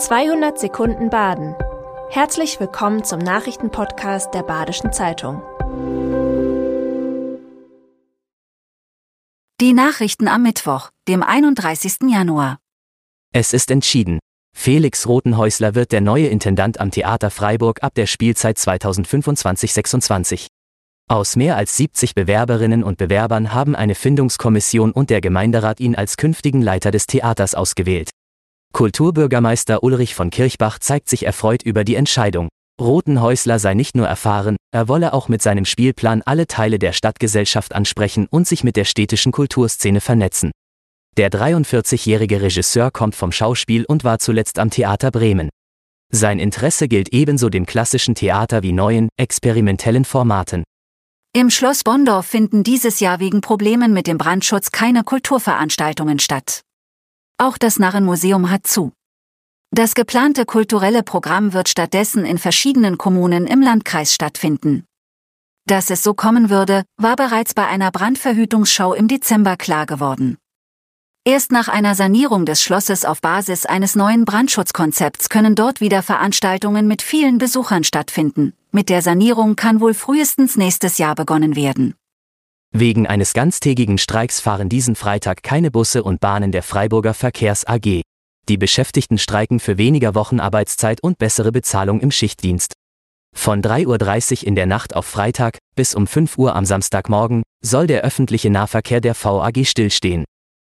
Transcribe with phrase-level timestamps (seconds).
[0.00, 1.54] 200 Sekunden Baden.
[2.08, 5.42] Herzlich willkommen zum Nachrichtenpodcast der Badischen Zeitung.
[9.60, 12.08] Die Nachrichten am Mittwoch, dem 31.
[12.08, 12.56] Januar.
[13.34, 14.20] Es ist entschieden.
[14.56, 20.46] Felix Rotenhäusler wird der neue Intendant am Theater Freiburg ab der Spielzeit 2025-26.
[21.10, 26.16] Aus mehr als 70 Bewerberinnen und Bewerbern haben eine Findungskommission und der Gemeinderat ihn als
[26.16, 28.08] künftigen Leiter des Theaters ausgewählt.
[28.72, 32.48] Kulturbürgermeister Ulrich von Kirchbach zeigt sich erfreut über die Entscheidung.
[32.80, 37.74] Rotenhäusler sei nicht nur erfahren, er wolle auch mit seinem Spielplan alle Teile der Stadtgesellschaft
[37.74, 40.50] ansprechen und sich mit der städtischen Kulturszene vernetzen.
[41.16, 45.50] Der 43-jährige Regisseur kommt vom Schauspiel und war zuletzt am Theater Bremen.
[46.12, 50.64] Sein Interesse gilt ebenso dem klassischen Theater wie neuen, experimentellen Formaten.
[51.32, 56.62] Im Schloss Bondorf finden dieses Jahr wegen Problemen mit dem Brandschutz keine Kulturveranstaltungen statt.
[57.40, 58.92] Auch das Narrenmuseum hat zu.
[59.70, 64.84] Das geplante kulturelle Programm wird stattdessen in verschiedenen Kommunen im Landkreis stattfinden.
[65.66, 70.36] Dass es so kommen würde, war bereits bei einer Brandverhütungsschau im Dezember klar geworden.
[71.24, 76.86] Erst nach einer Sanierung des Schlosses auf Basis eines neuen Brandschutzkonzepts können dort wieder Veranstaltungen
[76.88, 78.52] mit vielen Besuchern stattfinden.
[78.70, 81.94] Mit der Sanierung kann wohl frühestens nächstes Jahr begonnen werden.
[82.72, 88.02] Wegen eines ganztägigen Streiks fahren diesen Freitag keine Busse und Bahnen der Freiburger Verkehrs AG.
[88.48, 92.74] Die Beschäftigten streiken für weniger Wochenarbeitszeit und bessere Bezahlung im Schichtdienst.
[93.36, 97.86] Von 3.30 Uhr in der Nacht auf Freitag bis um 5 Uhr am Samstagmorgen soll
[97.86, 100.24] der öffentliche Nahverkehr der VAG stillstehen.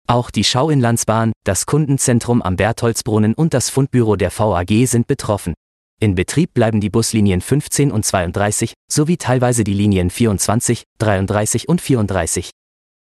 [0.06, 5.54] Auch die Schauinlandsbahn, das Kundenzentrum am Bertholdsbrunnen und das Fundbüro der VAG sind betroffen.
[6.02, 11.82] In Betrieb bleiben die Buslinien 15 und 32 sowie teilweise die Linien 24, 33 und
[11.82, 12.50] 34.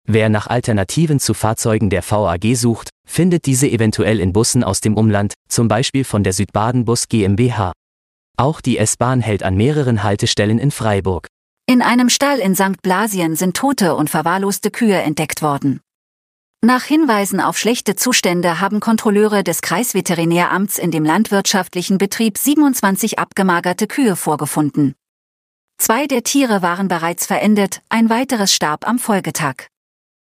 [0.07, 4.97] Wer nach Alternativen zu Fahrzeugen der VAG sucht, findet diese eventuell in Bussen aus dem
[4.97, 7.73] Umland, zum Beispiel von der Südbaden Bus GmbH.
[8.37, 11.27] Auch die S-Bahn hält an mehreren Haltestellen in Freiburg.
[11.67, 12.81] In einem Stall in St.
[12.83, 15.81] Blasien sind tote und verwahrloste Kühe entdeckt worden.
[16.65, 23.87] Nach Hinweisen auf schlechte Zustände haben Kontrolleure des Kreisveterinäramts in dem landwirtschaftlichen Betrieb 27 abgemagerte
[23.87, 24.95] Kühe vorgefunden.
[25.77, 29.67] Zwei der Tiere waren bereits verendet, ein weiteres starb am Folgetag.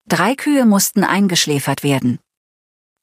[0.07, 2.19] Drei Kühe mussten eingeschläfert werden.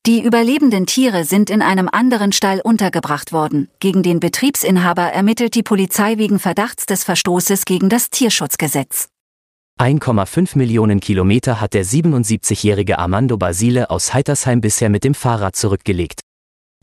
[0.06, 3.70] Die überlebenden Tiere sind in einem anderen Stall untergebracht worden.
[3.80, 9.08] Gegen den Betriebsinhaber ermittelt die Polizei wegen Verdachts des Verstoßes gegen das Tierschutzgesetz.
[9.78, 16.22] 1,5 Millionen Kilometer hat der 77-jährige Armando Basile aus Heitersheim bisher mit dem Fahrrad zurückgelegt.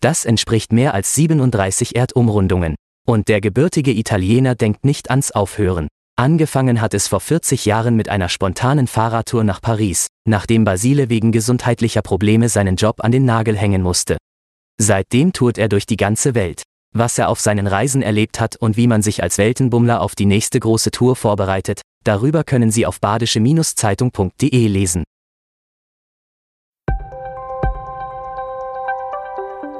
[0.02, 2.74] Das entspricht mehr als 37 Erdumrundungen.
[3.08, 5.88] Und der gebürtige Italiener denkt nicht ans Aufhören.
[6.16, 11.32] Angefangen hat es vor 40 Jahren mit einer spontanen Fahrradtour nach Paris, nachdem Basile wegen
[11.32, 14.18] gesundheitlicher Probleme seinen Job an den Nagel hängen musste.
[14.78, 16.62] Seitdem tourt er durch die ganze Welt.
[16.94, 20.26] Was er auf seinen Reisen erlebt hat und wie man sich als Weltenbummler auf die
[20.26, 25.04] nächste große Tour vorbereitet, Darüber können Sie auf badische-zeitung.de lesen.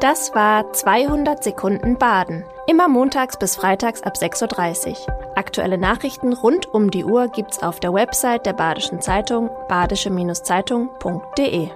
[0.03, 2.44] Das war 200 Sekunden Baden.
[2.66, 4.97] Immer montags bis freitags ab 6.30 Uhr.
[5.37, 11.71] Aktuelle Nachrichten rund um die Uhr gibt's auf der Website der Badischen Zeitung badische-zeitung.de.